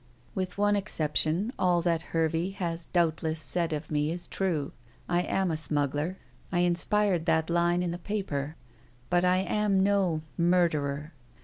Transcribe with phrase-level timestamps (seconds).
[0.33, 4.71] "With one exception all that Hervey has doubtless said of me is true.
[5.07, 6.17] I am a smuggler;
[6.51, 8.55] I inspired that line in the paper;
[9.11, 11.13] but I am no murderer.